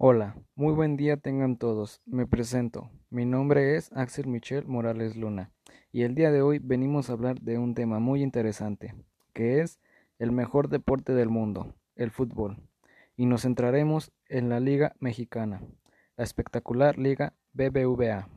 Hola, 0.00 0.36
muy 0.54 0.74
buen 0.74 0.96
día 0.96 1.16
tengan 1.16 1.56
todos. 1.56 2.02
Me 2.06 2.24
presento. 2.24 2.88
Mi 3.10 3.26
nombre 3.26 3.74
es 3.74 3.90
Axel 3.92 4.28
Michel 4.28 4.64
Morales 4.64 5.16
Luna 5.16 5.50
y 5.90 6.02
el 6.02 6.14
día 6.14 6.30
de 6.30 6.40
hoy 6.40 6.60
venimos 6.60 7.10
a 7.10 7.14
hablar 7.14 7.40
de 7.40 7.58
un 7.58 7.74
tema 7.74 7.98
muy 7.98 8.22
interesante, 8.22 8.94
que 9.32 9.60
es 9.60 9.80
el 10.20 10.30
mejor 10.30 10.68
deporte 10.68 11.14
del 11.14 11.30
mundo, 11.30 11.74
el 11.96 12.12
fútbol. 12.12 12.58
Y 13.16 13.26
nos 13.26 13.42
centraremos 13.42 14.12
en 14.28 14.48
la 14.48 14.60
Liga 14.60 14.94
Mexicana, 15.00 15.62
la 16.16 16.22
espectacular 16.22 16.96
Liga 16.96 17.34
BBVA. 17.52 18.28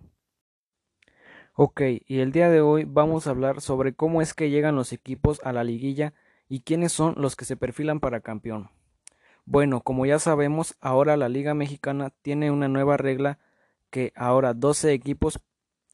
Ok, 1.53 1.81
y 2.07 2.21
el 2.21 2.31
día 2.31 2.49
de 2.49 2.61
hoy 2.61 2.85
vamos 2.85 3.27
a 3.27 3.29
hablar 3.29 3.61
sobre 3.61 3.93
cómo 3.93 4.23
es 4.23 4.33
que 4.33 4.49
llegan 4.49 4.75
los 4.75 4.93
equipos 4.93 5.39
a 5.43 5.53
la 5.53 5.63
liguilla 5.63 6.15
y 6.49 6.61
quiénes 6.61 6.91
son 6.91 7.13
los 7.17 7.35
que 7.35 7.45
se 7.45 7.55
perfilan 7.55 7.99
para 7.99 8.21
campeón. 8.21 8.71
Bueno, 9.45 9.81
como 9.81 10.05
ya 10.05 10.19
sabemos, 10.19 10.75
ahora 10.79 11.17
la 11.17 11.29
Liga 11.29 11.53
Mexicana 11.53 12.11
tiene 12.21 12.51
una 12.51 12.67
nueva 12.67 12.97
regla 12.97 13.39
que 13.89 14.13
ahora 14.15 14.53
12 14.53 14.93
equipos 14.93 15.39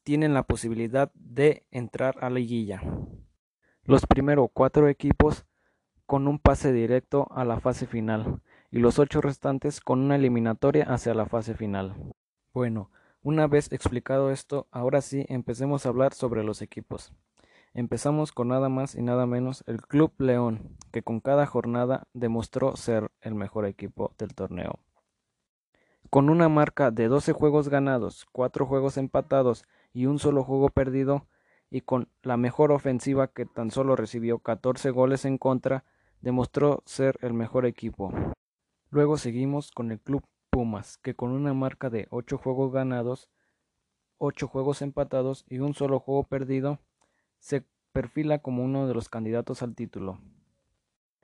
tienen 0.03 0.33
la 0.33 0.43
posibilidad 0.43 1.11
de 1.15 1.65
entrar 1.71 2.17
a 2.19 2.29
la 2.29 2.35
liguilla. 2.35 2.81
Los 3.83 4.05
primeros 4.05 4.49
cuatro 4.53 4.87
equipos 4.87 5.45
con 6.05 6.27
un 6.27 6.39
pase 6.39 6.71
directo 6.71 7.27
a 7.31 7.43
la 7.43 7.59
fase 7.59 7.87
final 7.87 8.41
y 8.71 8.79
los 8.79 8.99
ocho 8.99 9.21
restantes 9.21 9.81
con 9.81 9.99
una 9.99 10.15
eliminatoria 10.15 10.85
hacia 10.85 11.13
la 11.13 11.25
fase 11.25 11.53
final. 11.53 11.93
Bueno, 12.53 12.91
una 13.21 13.47
vez 13.47 13.71
explicado 13.71 14.31
esto, 14.31 14.67
ahora 14.71 15.01
sí 15.01 15.25
empecemos 15.27 15.85
a 15.85 15.89
hablar 15.89 16.13
sobre 16.13 16.43
los 16.43 16.61
equipos. 16.61 17.11
Empezamos 17.77 18.31
con 18.31 18.47
nada 18.47 18.69
más 18.69 18.95
y 18.95 19.03
nada 19.03 19.27
menos 19.27 19.63
el 19.67 19.83
Club 19.83 20.11
León, 20.17 20.75
que 20.91 21.03
con 21.03 21.19
cada 21.19 21.45
jornada 21.45 22.07
demostró 22.11 22.75
ser 22.75 23.11
el 23.21 23.35
mejor 23.35 23.67
equipo 23.67 24.15
del 24.17 24.33
torneo. 24.33 24.79
Con 26.09 26.31
una 26.31 26.49
marca 26.49 26.89
de 26.89 27.07
12 27.07 27.33
juegos 27.33 27.69
ganados, 27.69 28.25
4 28.31 28.65
juegos 28.65 28.97
empatados 28.97 29.63
y 29.93 30.07
un 30.07 30.17
solo 30.17 30.43
juego 30.43 30.69
perdido, 30.69 31.27
y 31.69 31.81
con 31.81 32.09
la 32.23 32.35
mejor 32.35 32.71
ofensiva 32.71 33.27
que 33.27 33.45
tan 33.45 33.69
solo 33.69 33.95
recibió 33.95 34.39
14 34.39 34.89
goles 34.89 35.23
en 35.25 35.37
contra, 35.37 35.85
demostró 36.19 36.81
ser 36.87 37.19
el 37.21 37.35
mejor 37.35 37.67
equipo. 37.67 38.11
Luego 38.89 39.17
seguimos 39.17 39.69
con 39.69 39.91
el 39.91 39.99
Club 39.99 40.23
Pumas, 40.49 40.97
que 40.97 41.13
con 41.13 41.29
una 41.29 41.53
marca 41.53 41.91
de 41.91 42.07
8 42.09 42.39
juegos 42.39 42.71
ganados, 42.71 43.29
8 44.17 44.47
juegos 44.47 44.81
empatados 44.81 45.45
y 45.47 45.59
un 45.59 45.75
solo 45.75 45.99
juego 45.99 46.23
perdido, 46.23 46.79
se 47.39 47.65
perfila 47.91 48.39
como 48.39 48.63
uno 48.63 48.87
de 48.87 48.93
los 48.93 49.09
candidatos 49.09 49.63
al 49.63 49.75
título. 49.75 50.19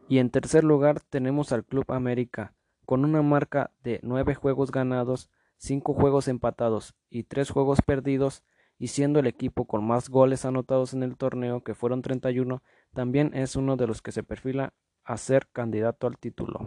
Y 0.07 0.17
en 0.17 0.29
tercer 0.29 0.63
lugar 0.63 0.99
tenemos 0.99 1.51
al 1.51 1.63
Club 1.63 1.91
América, 1.91 2.53
con 2.85 3.05
una 3.05 3.21
marca 3.21 3.71
de 3.83 3.99
nueve 4.03 4.35
juegos 4.35 4.71
ganados, 4.71 5.29
cinco 5.57 5.93
juegos 5.93 6.27
empatados 6.27 6.95
y 7.09 7.23
tres 7.23 7.49
juegos 7.49 7.81
perdidos, 7.81 8.43
y 8.77 8.87
siendo 8.87 9.19
el 9.19 9.27
equipo 9.27 9.65
con 9.65 9.85
más 9.85 10.09
goles 10.09 10.45
anotados 10.45 10.93
en 10.93 11.03
el 11.03 11.15
torneo, 11.15 11.63
que 11.63 11.75
fueron 11.75 12.01
31, 12.01 12.61
también 12.93 13.31
es 13.33 13.55
uno 13.55 13.77
de 13.77 13.87
los 13.87 14.01
que 14.01 14.11
se 14.11 14.23
perfila 14.23 14.73
a 15.05 15.17
ser 15.17 15.47
candidato 15.51 16.07
al 16.07 16.17
título. 16.17 16.59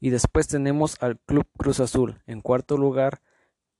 Y 0.00 0.10
después 0.10 0.48
tenemos 0.48 0.96
al 1.00 1.18
Club 1.20 1.46
Cruz 1.56 1.80
Azul, 1.80 2.22
en 2.26 2.40
cuarto 2.40 2.76
lugar, 2.76 3.20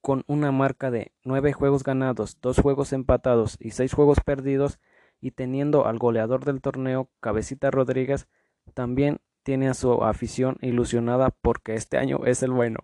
con 0.00 0.22
una 0.26 0.52
marca 0.52 0.90
de 0.90 1.12
nueve 1.24 1.52
juegos 1.52 1.82
ganados, 1.82 2.38
dos 2.40 2.58
juegos 2.60 2.92
empatados 2.92 3.56
y 3.58 3.70
seis 3.70 3.92
juegos 3.94 4.18
perdidos, 4.20 4.78
y 5.24 5.30
teniendo 5.30 5.86
al 5.86 5.96
goleador 5.96 6.44
del 6.44 6.60
torneo, 6.60 7.08
Cabecita 7.20 7.70
Rodríguez, 7.70 8.28
también 8.74 9.22
tiene 9.42 9.70
a 9.70 9.74
su 9.74 10.04
afición 10.04 10.58
ilusionada 10.60 11.30
porque 11.30 11.76
este 11.76 11.96
año 11.96 12.26
es 12.26 12.42
el 12.42 12.50
bueno. 12.50 12.80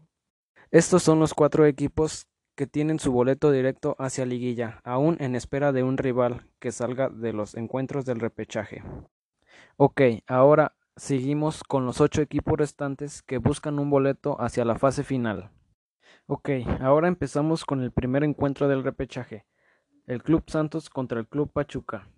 Estos 0.71 1.03
son 1.03 1.21
los 1.21 1.35
cuatro 1.35 1.67
equipos 1.67 2.29
que 2.55 2.67
tienen 2.67 2.99
su 2.99 3.13
boleto 3.13 3.53
directo 3.53 3.95
hacia 3.99 4.25
liguilla, 4.25 4.81
aún 4.85 5.19
en 5.21 5.37
espera 5.37 5.71
de 5.73 5.83
un 5.83 5.99
rival 5.99 6.47
que 6.61 6.73
salga 6.73 7.11
de 7.11 7.35
los 7.35 7.55
encuentros 7.55 8.07
del 8.07 8.21
repechaje. 8.21 8.83
Ok, 9.77 10.01
ahora 10.27 10.75
seguimos 10.97 11.63
con 11.63 11.85
los 11.85 12.01
ocho 12.01 12.23
equipos 12.23 12.57
restantes 12.59 13.21
que 13.21 13.37
buscan 13.37 13.79
un 13.79 13.91
boleto 13.91 14.41
hacia 14.41 14.65
la 14.65 14.79
fase 14.79 15.05
final. 15.05 15.51
Ok, 16.25 16.49
ahora 16.81 17.07
empezamos 17.07 17.67
con 17.67 17.83
el 17.83 17.93
primer 17.93 18.25
encuentro 18.25 18.67
del 18.67 18.83
repechaje, 18.83 19.45
el 20.07 20.23
Club 20.23 20.45
Santos 20.47 20.89
contra 20.89 21.21
el 21.21 21.29
Club 21.29 21.53
Pachuca. 21.53 22.09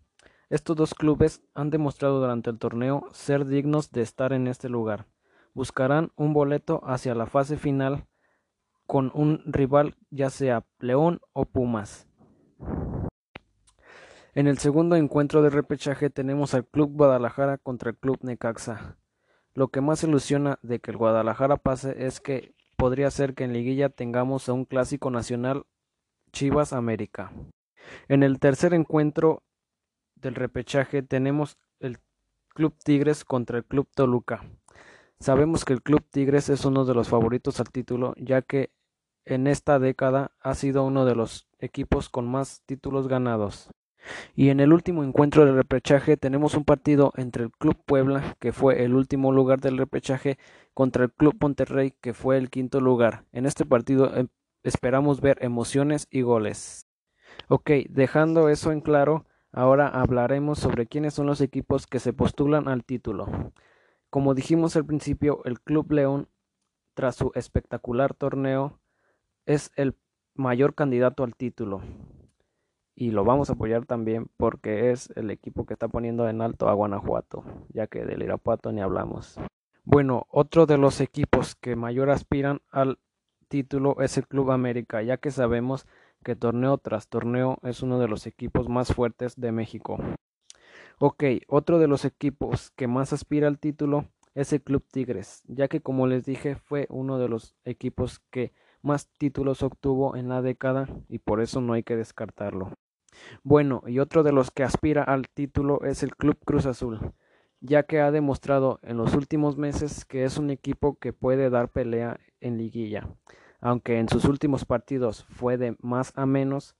Estos 0.53 0.77
dos 0.77 0.93
clubes 0.93 1.41
han 1.55 1.71
demostrado 1.71 2.21
durante 2.21 2.51
el 2.51 2.59
torneo 2.59 3.07
ser 3.13 3.47
dignos 3.47 3.91
de 3.91 4.03
estar 4.03 4.35
en 4.35 4.47
este 4.47 4.69
lugar. 4.69 5.07
Buscarán 5.55 6.13
un 6.15 6.35
boleto 6.35 6.83
hacia 6.85 7.15
la 7.15 7.25
fase 7.25 7.57
final 7.57 8.07
con 8.87 9.11
un 9.15 9.43
rival 9.47 9.97
ya 10.11 10.29
sea 10.29 10.67
León 10.79 11.23
o 11.33 11.47
Pumas. 11.47 12.07
En 14.35 14.47
el 14.47 14.59
segundo 14.59 14.95
encuentro 14.97 15.41
de 15.41 15.49
repechaje 15.49 16.11
tenemos 16.11 16.53
al 16.53 16.67
Club 16.67 16.99
Guadalajara 16.99 17.57
contra 17.57 17.89
el 17.89 17.97
Club 17.97 18.19
Necaxa. 18.21 18.99
Lo 19.55 19.69
que 19.69 19.81
más 19.81 20.05
ilusiona 20.05 20.59
de 20.61 20.81
que 20.81 20.91
el 20.91 20.99
Guadalajara 20.99 21.57
pase 21.57 22.05
es 22.05 22.21
que 22.21 22.55
podría 22.77 23.11
ser 23.11 23.33
que 23.33 23.45
en 23.45 23.55
liguilla 23.55 23.89
tengamos 23.89 24.51
a 24.51 24.53
un 24.53 24.67
clásico 24.67 25.11
nacional 25.11 25.65
Chivas 26.31 26.75
América. 26.75 27.33
En 28.09 28.23
el 28.23 28.39
tercer 28.39 28.75
encuentro 28.75 29.43
del 30.23 30.37
repechaje 30.37 31.03
tenemos 31.03 31.59
el 31.81 31.99
Club 32.49 32.75
Tigres 32.83 33.25
contra 33.25 33.59
el 33.59 33.65
Club 33.65 33.89
Toluca. 33.95 34.43
Sabemos 35.21 35.65
que 35.65 35.73
el 35.75 35.83
Club 35.83 36.05
Tigres 36.11 36.49
es 36.49 36.65
uno 36.65 36.85
de 36.85 36.95
los 36.95 37.09
favoritos 37.09 37.61
al 37.61 37.71
título, 37.71 38.15
ya 38.17 38.41
que 38.43 38.73
en 39.25 39.47
esta 39.47 39.79
década 39.79 40.33
ha 40.41 40.55
sido 40.55 40.85
uno 40.85 41.05
de 41.05 41.15
los 41.15 41.49
equipos 41.59 42.09
con 42.09 42.29
más 42.29 42.63
títulos 42.67 43.09
ganados. 43.09 43.71
Y 44.35 44.49
en 44.49 44.59
el 44.59 44.73
último 44.73 45.05
encuentro 45.05 45.45
del 45.45 45.55
repechaje 45.55 46.17
tenemos 46.17 46.55
un 46.55 46.65
partido 46.65 47.13
entre 47.17 47.45
el 47.45 47.51
Club 47.51 47.77
Puebla, 47.85 48.37
que 48.41 48.53
fue 48.53 48.85
el 48.85 48.95
último 48.95 49.33
lugar 49.33 49.61
del 49.61 49.79
repechaje, 49.79 50.39
contra 50.75 51.05
el 51.05 51.13
Club 51.13 51.37
Monterrey, 51.41 51.95
que 52.01 52.15
fue 52.15 52.39
el 52.39 52.51
quinto 52.51 52.81
lugar. 52.81 53.25
En 53.33 53.47
este 53.47 53.65
partido 53.65 54.15
em, 54.17 54.29
esperamos 54.65 55.21
ver 55.21 55.39
emociones 55.41 56.09
y 56.11 56.23
goles. 56.23 56.87
Ok, 57.49 57.71
dejando 57.89 58.49
eso 58.49 58.73
en 58.73 58.81
claro, 58.81 59.27
Ahora 59.53 59.89
hablaremos 59.89 60.59
sobre 60.59 60.87
quiénes 60.87 61.13
son 61.13 61.27
los 61.27 61.43
equipos 61.43 61.87
que 61.87 61.99
se 61.99 62.15
postulan 62.15 62.69
al 62.69 62.85
título. 62.85 63.53
Como 64.09 64.35
dijimos 64.35 64.77
al 64.77 64.87
principio, 64.87 65.43
el 65.45 65.61
Club 65.61 65.93
León, 65.93 66.29
tras 66.95 67.17
su 67.17 67.33
espectacular 67.35 68.15
torneo, 68.15 68.81
es 69.45 69.71
el 69.77 69.95
mayor 70.35 70.75
candidato 70.75 71.23
al 71.23 71.37
título. 71.37 71.83
Y 72.95 73.11
lo 73.11 73.25
vamos 73.25 73.51
a 73.51 73.55
apoyar 73.55 73.85
también 73.85 74.31
porque 74.39 74.91
es 74.91 75.11
el 75.17 75.31
equipo 75.31 75.67
que 75.67 75.75
está 75.75 75.89
poniendo 75.89 76.29
en 76.29 76.41
alto 76.41 76.69
a 76.69 76.75
Guanajuato, 76.75 77.45
ya 77.69 77.87
que 77.87 78.05
del 78.07 78.23
Irapuato 78.23 78.73
ni 78.73 78.81
hablamos. 78.81 79.39
Bueno, 79.85 80.27
otro 80.31 80.65
de 80.65 80.79
los 80.79 81.01
equipos 81.01 81.57
que 81.57 81.77
mayor 81.77 82.09
aspiran 82.09 82.61
al 82.71 82.99
título 83.49 84.01
es 84.01 84.17
el 84.17 84.27
Club 84.27 84.51
América, 84.51 85.03
ya 85.03 85.19
que 85.19 85.31
sabemos 85.31 85.87
que 86.23 86.37
torneo 86.37 86.79
tras 86.79 87.09
torneo 87.09 87.59
es 87.63 87.83
uno 87.83 87.99
de 87.99 88.09
los 88.09 88.27
equipos 88.27 88.69
más 88.69 88.95
fuertes 88.95 89.35
de 89.37 89.53
México. 89.53 89.99
Ok, 90.99 91.25
otro 91.49 91.79
de 91.79 91.89
los 91.89 92.05
equipos 92.05 92.71
que 92.71 92.87
más 92.87 93.13
aspira 93.13 93.49
al 93.49 93.59
título 93.59 94.07
es 94.35 94.53
el 94.53 94.63
Club 94.63 94.85
Tigres, 94.91 95.43
ya 95.47 95.69
que 95.69 95.81
como 95.81 96.07
les 96.07 96.25
dije 96.25 96.57
fue 96.57 96.87
uno 96.91 97.19
de 97.19 97.29
los 97.29 97.55
equipos 97.65 98.21
que 98.31 98.53
más 98.83 99.09
títulos 99.19 99.63
obtuvo 99.63 100.17
en 100.17 100.29
la 100.29 100.43
década 100.43 100.89
y 101.09 101.19
por 101.19 101.41
eso 101.41 101.61
no 101.61 101.73
hay 101.73 101.83
que 101.83 101.97
descartarlo. 101.97 102.73
Bueno, 103.43 103.83
y 103.87 103.99
otro 103.99 104.23
de 104.23 104.33
los 104.33 104.51
que 104.51 104.65
aspira 104.65 105.03
al 105.03 105.29
título 105.29 105.83
es 105.85 106.03
el 106.03 106.17
Club 106.17 106.39
Cruz 106.45 106.67
Azul, 106.67 107.13
ya 107.61 107.83
que 107.83 108.01
ha 108.01 108.11
demostrado 108.11 108.81
en 108.83 108.97
los 108.97 109.15
últimos 109.15 109.59
meses 109.59 110.05
que 110.05 110.25
es 110.25 110.39
un 110.39 110.51
equipo 110.51 110.99
que 110.99 111.13
puede 111.13 111.51
dar 111.51 111.69
pelea 111.69 112.19
en 112.41 112.57
liguilla 112.59 113.09
aunque 113.63 113.99
en 113.99 114.09
sus 114.09 114.25
últimos 114.25 114.65
partidos 114.65 115.25
fue 115.25 115.57
de 115.57 115.77
más 115.81 116.13
a 116.17 116.27
menos, 116.27 116.75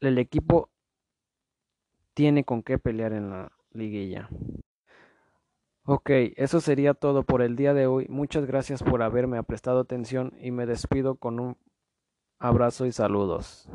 el 0.00 0.18
equipo 0.18 0.70
tiene 2.14 2.44
con 2.44 2.62
qué 2.62 2.78
pelear 2.78 3.12
en 3.12 3.28
la 3.28 3.52
liguilla. 3.72 4.28
Ok, 5.84 6.10
eso 6.36 6.60
sería 6.60 6.94
todo 6.94 7.24
por 7.24 7.42
el 7.42 7.56
día 7.56 7.74
de 7.74 7.88
hoy. 7.88 8.06
Muchas 8.08 8.46
gracias 8.46 8.84
por 8.84 9.02
haberme 9.02 9.42
prestado 9.42 9.80
atención 9.80 10.32
y 10.40 10.52
me 10.52 10.64
despido 10.64 11.16
con 11.16 11.40
un 11.40 11.56
abrazo 12.38 12.86
y 12.86 12.92
saludos. 12.92 13.66